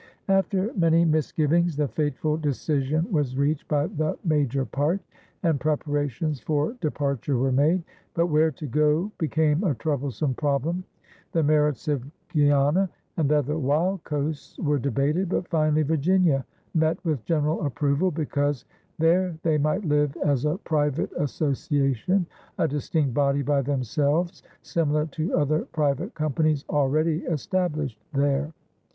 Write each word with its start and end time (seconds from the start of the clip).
After 0.29 0.73
many 0.75 1.05
misgivings, 1.05 1.77
the 1.77 1.87
fateful 1.87 2.35
decision 2.35 3.05
was 3.11 3.37
reached 3.37 3.67
by 3.67 3.85
the 3.85 4.17
"major 4.25 4.65
parte," 4.65 5.05
and 5.43 5.59
preparations 5.59 6.39
for 6.39 6.73
departure 6.81 7.37
were 7.37 7.51
made. 7.51 7.83
But 8.15 8.25
where 8.25 8.49
to 8.49 8.65
go 8.65 9.11
became 9.19 9.63
a 9.63 9.75
troublesome 9.75 10.33
problem. 10.33 10.83
The 11.33 11.43
merits 11.43 11.87
of 11.87 12.03
Guiana 12.33 12.89
and 13.17 13.31
other 13.31 13.59
"wild 13.59 14.03
coasts" 14.03 14.57
were 14.57 14.79
debated, 14.79 15.29
but 15.29 15.47
finally 15.49 15.83
Virginia 15.83 16.45
met 16.73 16.97
with 17.05 17.23
general 17.23 17.63
approval, 17.63 18.09
because 18.09 18.65
there 18.97 19.37
they 19.43 19.59
might 19.59 19.85
live 19.85 20.17
as 20.25 20.45
a 20.45 20.57
private 20.63 21.11
association, 21.19 22.25
a 22.57 22.67
distinct 22.67 23.13
body 23.13 23.43
by 23.43 23.61
themselves, 23.61 24.41
similar 24.63 25.05
to 25.13 25.37
other 25.37 25.59
private 25.65 26.15
companies 26.15 26.65
already 26.71 27.17
established 27.25 27.99
there. 28.13 28.51